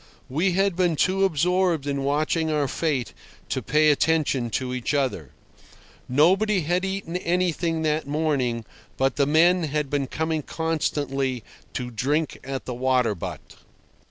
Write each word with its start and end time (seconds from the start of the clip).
We 0.29 0.53
had 0.53 0.75
been 0.75 0.95
too 0.95 1.25
absorbed 1.25 1.85
in 1.85 2.03
watching 2.03 2.49
our 2.49 2.67
fate 2.67 3.13
to 3.49 3.61
pay 3.61 3.91
attention 3.91 4.49
to 4.49 4.73
each 4.73 4.95
other. 4.95 5.29
Nobody 6.09 6.61
had 6.61 6.83
eaten 6.83 7.17
anything 7.17 7.83
that 7.83 8.07
morning, 8.07 8.65
but 8.97 9.15
the 9.15 9.27
men 9.27 9.65
had 9.65 9.91
been 9.91 10.07
coming 10.07 10.41
constantly 10.41 11.43
to 11.75 11.91
drink 11.91 12.39
at 12.43 12.65
the 12.65 12.73
water 12.73 13.13
butt. 13.13 13.57